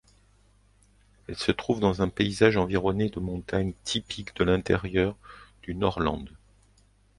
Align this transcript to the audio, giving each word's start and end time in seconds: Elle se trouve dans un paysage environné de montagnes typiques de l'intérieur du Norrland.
Elle 1.27 1.37
se 1.37 1.51
trouve 1.51 1.79
dans 1.79 2.01
un 2.01 2.09
paysage 2.09 2.57
environné 2.57 3.09
de 3.09 3.19
montagnes 3.19 3.75
typiques 3.83 4.35
de 4.37 4.43
l'intérieur 4.43 5.15
du 5.61 5.75
Norrland. 5.75 6.25